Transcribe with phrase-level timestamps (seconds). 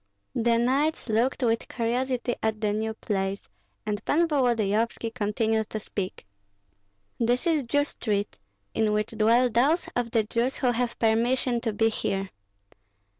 [0.33, 3.47] The knights looked with curiosity at the new place,
[3.85, 6.25] and Pan Volodyovski continued to speak,
[7.19, 8.39] "This is Jew street,
[8.73, 12.29] in which dwell those of the Jews who have permission to be here.